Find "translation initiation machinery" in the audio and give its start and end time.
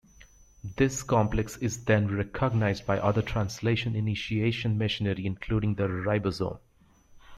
3.21-5.27